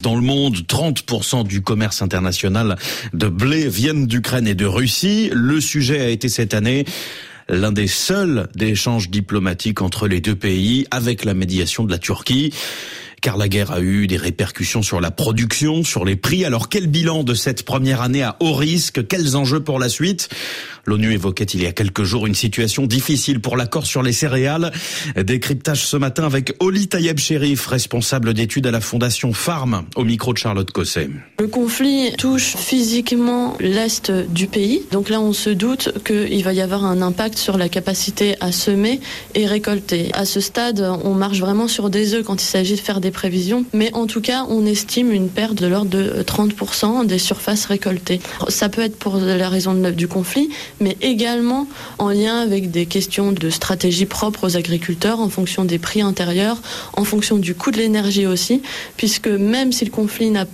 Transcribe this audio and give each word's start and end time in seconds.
Dans 0.00 0.14
le 0.14 0.20
monde, 0.20 0.58
30% 0.58 1.44
du 1.44 1.60
commerce 1.60 2.02
international 2.02 2.76
de 3.14 3.26
blé 3.26 3.68
viennent 3.68 4.06
d'Ukraine 4.06 4.46
et 4.46 4.54
de 4.54 4.64
Russie. 4.64 5.28
Le 5.32 5.60
sujet 5.60 6.00
a 6.00 6.08
été 6.08 6.28
cette 6.28 6.54
année 6.54 6.84
l'un 7.48 7.72
des 7.72 7.88
seuls 7.88 8.48
d'échanges 8.54 9.10
diplomatiques 9.10 9.82
entre 9.82 10.06
les 10.06 10.20
deux 10.20 10.36
pays 10.36 10.86
avec 10.92 11.24
la 11.24 11.34
médiation 11.34 11.82
de 11.82 11.90
la 11.90 11.98
Turquie 11.98 12.54
car 13.20 13.36
la 13.36 13.48
guerre 13.48 13.72
a 13.72 13.80
eu 13.80 14.06
des 14.06 14.16
répercussions 14.16 14.82
sur 14.82 15.00
la 15.00 15.10
production, 15.10 15.82
sur 15.82 16.04
les 16.04 16.16
prix. 16.16 16.44
Alors 16.44 16.68
quel 16.68 16.86
bilan 16.86 17.24
de 17.24 17.34
cette 17.34 17.64
première 17.64 18.00
année 18.00 18.22
à 18.22 18.36
haut 18.40 18.54
risque? 18.54 19.06
Quels 19.08 19.36
enjeux 19.36 19.60
pour 19.60 19.78
la 19.78 19.88
suite? 19.88 20.28
L'ONU 20.88 21.12
évoquait 21.12 21.44
il 21.44 21.62
y 21.62 21.66
a 21.66 21.72
quelques 21.72 22.04
jours 22.04 22.26
une 22.26 22.34
situation 22.34 22.86
difficile 22.86 23.40
pour 23.40 23.58
l'accord 23.58 23.84
sur 23.84 24.02
les 24.02 24.12
céréales. 24.12 24.72
Décryptage 25.22 25.84
ce 25.84 25.98
matin 25.98 26.24
avec 26.24 26.54
Oli 26.60 26.88
Tayeb 26.88 27.18
Sherif, 27.18 27.66
responsable 27.66 28.32
d'études 28.32 28.66
à 28.66 28.70
la 28.70 28.80
Fondation 28.80 29.34
Farm, 29.34 29.84
au 29.96 30.04
micro 30.04 30.32
de 30.32 30.38
Charlotte 30.38 30.70
Cosset. 30.70 31.10
Le 31.40 31.46
conflit 31.46 32.12
touche 32.16 32.56
physiquement 32.56 33.54
l'Est 33.60 34.10
du 34.10 34.46
pays. 34.46 34.80
Donc 34.90 35.10
là, 35.10 35.20
on 35.20 35.34
se 35.34 35.50
doute 35.50 35.92
qu'il 36.06 36.42
va 36.42 36.54
y 36.54 36.62
avoir 36.62 36.86
un 36.86 37.02
impact 37.02 37.36
sur 37.36 37.58
la 37.58 37.68
capacité 37.68 38.36
à 38.40 38.50
semer 38.50 38.98
et 39.34 39.46
récolter. 39.46 40.08
À 40.14 40.24
ce 40.24 40.40
stade, 40.40 40.80
on 41.04 41.12
marche 41.12 41.40
vraiment 41.40 41.68
sur 41.68 41.90
des 41.90 42.14
œufs 42.14 42.24
quand 42.24 42.40
il 42.40 42.46
s'agit 42.46 42.76
de 42.76 42.80
faire 42.80 43.02
des 43.02 43.10
prévisions. 43.10 43.66
Mais 43.74 43.92
en 43.92 44.06
tout 44.06 44.22
cas, 44.22 44.46
on 44.48 44.64
estime 44.64 45.12
une 45.12 45.28
perte 45.28 45.56
de 45.56 45.66
l'ordre 45.66 45.90
de 45.90 46.22
30% 46.22 47.04
des 47.04 47.18
surfaces 47.18 47.66
récoltées. 47.66 48.20
Ça 48.48 48.70
peut 48.70 48.80
être 48.80 48.96
pour 48.98 49.18
la 49.18 49.50
raison 49.50 49.74
du 49.74 50.08
conflit, 50.08 50.48
mais 50.80 50.96
également 51.00 51.66
en 51.98 52.10
lien 52.10 52.40
avec 52.40 52.70
des 52.70 52.86
questions 52.86 53.32
de 53.32 53.50
stratégie 53.50 54.06
propre 54.06 54.46
aux 54.46 54.56
agriculteurs 54.56 55.20
en 55.20 55.28
fonction 55.28 55.64
des 55.64 55.78
prix 55.78 56.02
intérieurs, 56.02 56.58
en 56.94 57.04
fonction 57.04 57.38
du 57.38 57.54
coût 57.54 57.70
de 57.70 57.78
l'énergie 57.78 58.26
aussi, 58.26 58.62
puisque 58.96 59.28
même 59.28 59.72
si 59.72 59.84
le 59.84 59.90
conflit 59.90 60.30
n'a 60.30 60.46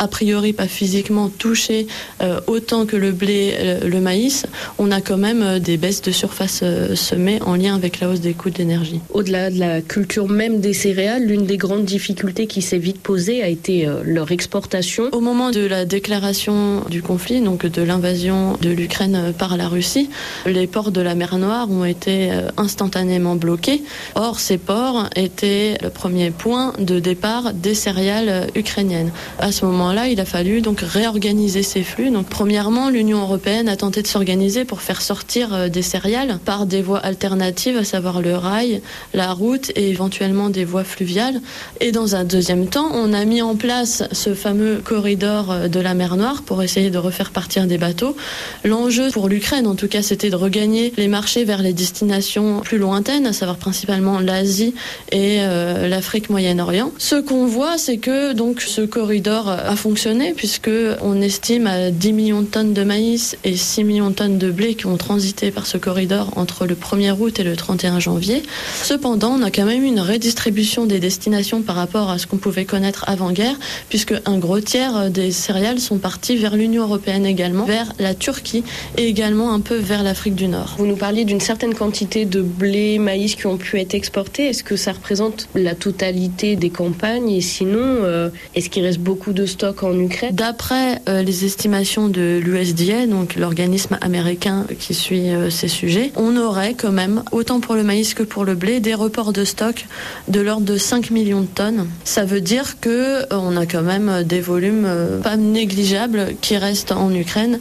a 0.00 0.08
priori 0.08 0.52
pas 0.52 0.66
physiquement 0.66 1.28
touché 1.28 1.86
euh, 2.22 2.40
autant 2.46 2.86
que 2.86 2.96
le 2.96 3.12
blé, 3.12 3.54
euh, 3.58 3.80
le 3.86 4.00
maïs, 4.00 4.46
on 4.78 4.90
a 4.90 5.02
quand 5.02 5.18
même 5.18 5.42
euh, 5.42 5.58
des 5.58 5.76
baisses 5.76 6.00
de 6.00 6.10
surface 6.10 6.64
semées 6.94 7.40
en 7.42 7.54
lien 7.54 7.74
avec 7.74 8.00
la 8.00 8.08
hausse 8.08 8.20
des 8.20 8.32
coûts 8.32 8.50
de 8.50 8.58
l'énergie. 8.58 9.00
Au-delà 9.12 9.50
de 9.50 9.58
la 9.58 9.82
culture 9.82 10.26
même 10.28 10.60
des 10.60 10.72
céréales, 10.72 11.24
l'une 11.26 11.44
des 11.44 11.58
grandes 11.58 11.84
difficultés 11.84 12.46
qui 12.46 12.62
s'est 12.62 12.78
vite 12.78 13.00
posée 13.00 13.42
a 13.42 13.48
été 13.48 13.86
leur 14.04 14.32
exportation. 14.32 15.10
Au 15.12 15.20
moment 15.20 15.50
de 15.50 15.60
la 15.60 15.84
déclaration 15.84 16.82
du 16.88 17.02
conflit, 17.02 17.42
donc 17.42 17.66
de 17.66 17.82
l'invasion 17.82 18.56
de 18.62 18.70
l'Ukraine 18.70 19.34
par 19.36 19.58
la 19.58 19.68
Russie, 19.68 20.08
les 20.46 20.66
ports 20.66 20.92
de 20.92 21.02
la 21.02 21.14
mer 21.14 21.36
Noire 21.36 21.70
ont 21.70 21.84
été 21.84 22.30
instantanément 22.56 23.36
bloqués. 23.36 23.82
Or, 24.14 24.40
ces 24.40 24.56
ports 24.56 25.10
étaient 25.14 25.76
le 25.82 25.90
premier 25.90 26.30
point 26.30 26.72
de 26.78 26.98
départ 26.98 27.52
des 27.52 27.74
céréales 27.74 28.48
ukrainiennes. 28.54 29.10
À 29.38 29.52
ce 29.52 29.66
moment 29.66 29.89
là 29.92 30.08
il 30.08 30.20
a 30.20 30.24
fallu 30.24 30.60
donc 30.60 30.80
réorganiser 30.80 31.62
ces 31.62 31.82
flux. 31.82 32.10
Donc, 32.10 32.26
premièrement, 32.28 32.90
l'Union 32.90 33.22
européenne 33.22 33.68
a 33.68 33.76
tenté 33.76 34.02
de 34.02 34.06
s'organiser 34.06 34.64
pour 34.64 34.80
faire 34.80 35.02
sortir 35.02 35.54
euh, 35.54 35.68
des 35.68 35.82
céréales 35.82 36.38
par 36.44 36.66
des 36.66 36.82
voies 36.82 36.98
alternatives, 36.98 37.76
à 37.76 37.84
savoir 37.84 38.20
le 38.20 38.36
rail, 38.36 38.82
la 39.14 39.32
route 39.32 39.70
et 39.76 39.88
éventuellement 39.90 40.50
des 40.50 40.64
voies 40.64 40.84
fluviales. 40.84 41.40
Et 41.80 41.92
dans 41.92 42.16
un 42.16 42.24
deuxième 42.24 42.66
temps, 42.66 42.90
on 42.92 43.12
a 43.12 43.24
mis 43.24 43.42
en 43.42 43.56
place 43.56 44.04
ce 44.12 44.34
fameux 44.34 44.80
corridor 44.84 45.50
euh, 45.50 45.68
de 45.68 45.80
la 45.80 45.94
mer 45.94 46.16
Noire 46.16 46.42
pour 46.42 46.62
essayer 46.62 46.90
de 46.90 46.98
refaire 46.98 47.30
partir 47.30 47.66
des 47.66 47.78
bateaux. 47.78 48.16
L'enjeu 48.64 49.10
pour 49.10 49.28
l'Ukraine, 49.28 49.66
en 49.66 49.74
tout 49.74 49.88
cas, 49.88 50.02
c'était 50.02 50.30
de 50.30 50.36
regagner 50.36 50.92
les 50.96 51.08
marchés 51.08 51.44
vers 51.44 51.62
les 51.62 51.72
destinations 51.72 52.60
plus 52.60 52.78
lointaines, 52.78 53.26
à 53.26 53.32
savoir 53.32 53.58
principalement 53.58 54.18
l'Asie 54.20 54.74
et 55.12 55.38
euh, 55.40 55.88
l'Afrique 55.88 56.30
Moyen-Orient. 56.30 56.92
Ce 56.98 57.16
qu'on 57.16 57.46
voit, 57.46 57.78
c'est 57.78 57.98
que 57.98 58.32
donc 58.32 58.60
ce 58.60 58.82
corridor 58.82 59.48
a 59.48 59.76
fonctionné 59.80 60.34
puisque 60.36 60.70
on 61.00 61.22
estime 61.22 61.66
à 61.66 61.90
10 61.90 62.12
millions 62.12 62.42
de 62.42 62.46
tonnes 62.46 62.74
de 62.74 62.84
maïs 62.84 63.38
et 63.44 63.56
6 63.56 63.84
millions 63.84 64.10
de 64.10 64.14
tonnes 64.14 64.36
de 64.36 64.50
blé 64.50 64.74
qui 64.74 64.84
ont 64.84 64.98
transité 64.98 65.50
par 65.50 65.66
ce 65.66 65.78
corridor 65.78 66.36
entre 66.36 66.66
le 66.66 66.74
1er 66.74 67.18
août 67.18 67.40
et 67.40 67.44
le 67.44 67.56
31 67.56 67.98
janvier. 67.98 68.42
Cependant, 68.82 69.30
on 69.30 69.42
a 69.42 69.50
quand 69.50 69.64
même 69.64 69.82
une 69.82 70.00
redistribution 70.00 70.84
des 70.84 71.00
destinations 71.00 71.62
par 71.62 71.76
rapport 71.76 72.10
à 72.10 72.18
ce 72.18 72.26
qu'on 72.26 72.36
pouvait 72.36 72.66
connaître 72.66 73.06
avant-guerre 73.08 73.56
puisque 73.88 74.12
un 74.26 74.36
gros 74.36 74.60
tiers 74.60 75.10
des 75.10 75.32
céréales 75.32 75.80
sont 75.80 75.96
partis 75.96 76.36
vers 76.36 76.56
l'Union 76.56 76.82
européenne 76.82 77.24
également, 77.24 77.64
vers 77.64 77.94
la 77.98 78.12
Turquie 78.12 78.64
et 78.98 79.08
également 79.08 79.54
un 79.54 79.60
peu 79.60 79.76
vers 79.76 80.02
l'Afrique 80.02 80.34
du 80.34 80.48
Nord. 80.48 80.74
Vous 80.76 80.86
nous 80.86 80.96
parliez 80.96 81.24
d'une 81.24 81.40
certaine 81.40 81.72
quantité 81.72 82.26
de 82.26 82.42
blé, 82.42 82.98
maïs 82.98 83.34
qui 83.34 83.46
ont 83.46 83.56
pu 83.56 83.80
être 83.80 83.94
exportés. 83.94 84.48
Est-ce 84.48 84.62
que 84.62 84.76
ça 84.76 84.92
représente 84.92 85.48
la 85.54 85.74
totalité 85.74 86.56
des 86.56 86.68
campagnes? 86.68 87.30
Et 87.30 87.40
sinon, 87.40 87.78
euh, 87.80 88.28
est-ce 88.54 88.68
qu'il 88.68 88.84
reste 88.84 89.00
beaucoup 89.00 89.32
de 89.32 89.46
stocks 89.46 89.69
en 89.82 89.98
Ukraine. 89.98 90.34
D'après 90.34 91.00
euh, 91.08 91.22
les 91.22 91.44
estimations 91.44 92.08
de 92.08 92.40
l'USDA, 92.42 93.06
donc 93.06 93.36
l'organisme 93.36 93.98
américain 94.00 94.66
qui 94.78 94.94
suit 94.94 95.30
euh, 95.30 95.50
ces 95.50 95.68
sujets, 95.68 96.12
on 96.16 96.36
aurait 96.36 96.74
quand 96.74 96.92
même, 96.92 97.22
autant 97.32 97.60
pour 97.60 97.74
le 97.74 97.82
maïs 97.82 98.14
que 98.14 98.22
pour 98.22 98.44
le 98.44 98.54
blé, 98.54 98.80
des 98.80 98.94
reports 98.94 99.32
de 99.32 99.44
stock 99.44 99.86
de 100.28 100.40
l'ordre 100.40 100.66
de 100.66 100.76
5 100.76 101.10
millions 101.10 101.42
de 101.42 101.46
tonnes. 101.46 101.88
Ça 102.04 102.24
veut 102.24 102.40
dire 102.40 102.80
que 102.80 103.22
euh, 103.32 103.56
a 103.56 103.66
quand 103.66 103.82
même 103.82 104.22
des 104.22 104.40
volumes 104.40 104.88
pas 105.22 105.36
négligeables 105.36 106.36
qui 106.40 106.56
restent 106.56 106.92
en 106.92 107.12
Ukraine 107.12 107.58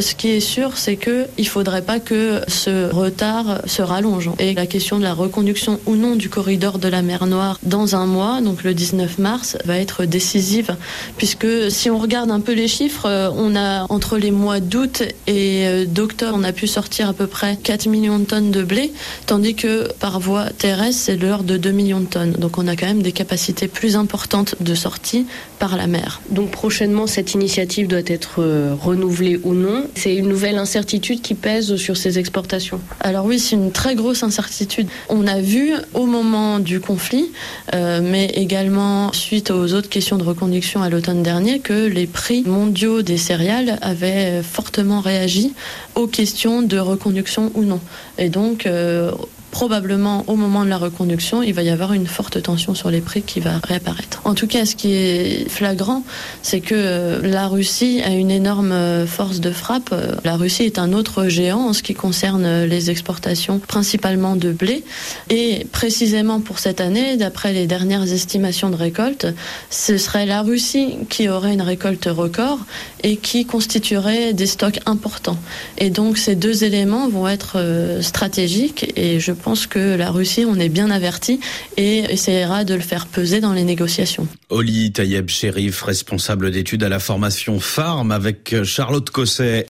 ce 0.00 0.14
qui 0.14 0.30
est 0.30 0.40
sûr, 0.40 0.76
c'est 0.76 0.96
que 0.96 1.26
il 1.38 1.48
faudrait 1.48 1.82
pas 1.82 2.00
que 2.00 2.40
ce 2.48 2.90
retard 2.92 3.62
se 3.66 3.82
rallonge. 3.82 4.30
Et 4.38 4.54
la 4.54 4.66
question 4.66 4.98
de 4.98 5.02
la 5.02 5.14
reconduction 5.14 5.80
ou 5.86 5.96
non 5.96 6.16
du 6.16 6.28
corridor 6.28 6.78
de 6.78 6.88
la 6.88 7.02
mer 7.02 7.26
Noire 7.26 7.58
dans 7.62 7.96
un 7.96 8.06
mois, 8.06 8.40
donc 8.40 8.64
le 8.64 8.74
19 8.74 9.18
mars, 9.18 9.56
va 9.64 9.78
être 9.78 10.04
décisive, 10.04 10.76
puisque 11.16 11.70
si 11.70 11.90
on 11.90 11.98
regarde 11.98 12.30
un 12.30 12.40
peu 12.40 12.52
les 12.52 12.68
chiffres, 12.68 13.06
euh, 13.06 13.30
on 13.36 13.56
a 13.56 13.86
entre 13.90 14.18
les 14.18 14.30
mois 14.30 14.60
d'août 14.60 15.02
et 15.26 15.66
euh, 15.66 15.84
d'octobre, 15.86 16.36
on 16.38 16.44
a 16.44 16.52
pu 16.52 16.66
sortir 16.66 17.08
à 17.08 17.12
peu 17.12 17.26
près 17.26 17.56
4 17.62 17.86
millions 17.86 18.18
de 18.18 18.24
tonnes 18.24 18.50
de 18.50 18.62
blé, 18.62 18.92
tandis 19.26 19.54
que 19.54 19.92
par 19.94 20.20
voie 20.20 20.50
terrestre, 20.50 21.02
c'est 21.04 21.16
de 21.16 21.26
l'ordre 21.26 21.44
de 21.44 21.56
2 21.56 21.70
millions 21.70 22.00
de 22.00 22.06
tonnes. 22.06 22.32
Donc 22.32 22.58
on 22.58 22.66
a 22.66 22.76
quand 22.76 22.86
même 22.86 23.02
des 23.02 23.12
capacités 23.12 23.68
plus 23.68 23.96
importantes 23.96 24.56
de 24.60 24.74
sortie 24.74 25.26
par 25.58 25.76
la 25.76 25.86
mer. 25.86 26.20
Donc 26.30 26.50
prochainement, 26.50 27.06
cette 27.06 27.34
initiative 27.34 27.88
doit 27.88 28.00
être 28.06 28.40
euh, 28.40 28.74
renouvelée 28.80 29.40
ou 29.42 29.54
non. 29.54 29.83
C'est 29.94 30.14
une 30.14 30.28
nouvelle 30.28 30.58
incertitude 30.58 31.20
qui 31.20 31.34
pèse 31.34 31.76
sur 31.76 31.96
ces 31.96 32.18
exportations. 32.18 32.80
Alors 33.00 33.24
oui, 33.26 33.38
c'est 33.38 33.56
une 33.56 33.72
très 33.72 33.94
grosse 33.94 34.22
incertitude. 34.22 34.88
On 35.08 35.26
a 35.26 35.40
vu 35.40 35.72
au 35.94 36.06
moment 36.06 36.58
du 36.58 36.80
conflit, 36.80 37.30
euh, 37.74 38.00
mais 38.02 38.26
également 38.34 39.12
suite 39.12 39.50
aux 39.50 39.72
autres 39.74 39.88
questions 39.88 40.18
de 40.18 40.24
reconduction 40.24 40.82
à 40.82 40.88
l'automne 40.88 41.22
dernier, 41.22 41.60
que 41.60 41.86
les 41.86 42.06
prix 42.06 42.42
mondiaux 42.44 43.02
des 43.02 43.18
céréales 43.18 43.78
avaient 43.82 44.42
fortement 44.42 45.00
réagi 45.00 45.52
aux 45.94 46.06
questions 46.06 46.62
de 46.62 46.78
reconduction 46.78 47.50
ou 47.54 47.62
non. 47.62 47.80
Et 48.18 48.28
donc, 48.28 48.66
euh, 48.66 49.12
probablement 49.54 50.24
au 50.26 50.34
moment 50.34 50.64
de 50.64 50.68
la 50.68 50.78
reconduction, 50.78 51.40
il 51.40 51.54
va 51.54 51.62
y 51.62 51.70
avoir 51.70 51.92
une 51.92 52.08
forte 52.08 52.42
tension 52.42 52.74
sur 52.74 52.90
les 52.90 53.00
prix 53.00 53.22
qui 53.22 53.38
va 53.38 53.60
réapparaître. 53.62 54.20
En 54.24 54.34
tout 54.34 54.48
cas, 54.48 54.66
ce 54.66 54.74
qui 54.74 54.92
est 54.92 55.48
flagrant, 55.48 56.02
c'est 56.42 56.58
que 56.58 56.74
euh, 56.74 57.20
la 57.22 57.46
Russie 57.46 58.02
a 58.04 58.10
une 58.10 58.32
énorme 58.32 58.72
euh, 58.72 59.06
force 59.06 59.38
de 59.38 59.52
frappe. 59.52 59.90
Euh, 59.92 60.16
la 60.24 60.34
Russie 60.34 60.64
est 60.64 60.80
un 60.80 60.92
autre 60.92 61.28
géant 61.28 61.68
en 61.68 61.72
ce 61.72 61.84
qui 61.84 61.94
concerne 61.94 62.64
les 62.64 62.90
exportations, 62.90 63.60
principalement 63.60 64.34
de 64.34 64.50
blé. 64.50 64.82
Et 65.30 65.68
précisément 65.70 66.40
pour 66.40 66.58
cette 66.58 66.80
année, 66.80 67.16
d'après 67.16 67.52
les 67.52 67.68
dernières 67.68 68.12
estimations 68.12 68.70
de 68.70 68.76
récolte, 68.76 69.28
ce 69.70 69.98
serait 69.98 70.26
la 70.26 70.42
Russie 70.42 70.96
qui 71.08 71.28
aurait 71.28 71.54
une 71.54 71.62
récolte 71.62 72.08
record 72.10 72.58
et 73.04 73.18
qui 73.18 73.46
constituerait 73.46 74.32
des 74.32 74.46
stocks 74.46 74.80
importants. 74.84 75.38
Et 75.78 75.90
donc 75.90 76.18
ces 76.18 76.34
deux 76.34 76.64
éléments 76.64 77.08
vont 77.08 77.28
être 77.28 77.58
stratégiques 78.00 78.92
et 78.96 79.20
je 79.20 79.32
pense 79.44 79.66
que 79.66 79.94
la 79.94 80.10
Russie, 80.10 80.46
on 80.48 80.58
est 80.58 80.70
bien 80.70 80.90
averti 80.90 81.38
et 81.76 81.98
essaiera 82.10 82.64
de 82.64 82.74
le 82.74 82.80
faire 82.80 83.06
peser 83.06 83.40
dans 83.40 83.52
les 83.52 83.64
négociations. 83.64 84.26
Oli 84.48 84.90
Tayeb 84.90 85.28
Sherif, 85.28 85.82
responsable 85.82 86.50
d'études 86.50 86.82
à 86.82 86.88
la 86.88 86.98
formation 86.98 87.60
Farm 87.60 88.10
avec 88.10 88.64
Charlotte 88.64 89.08
Cosset. 89.10 89.62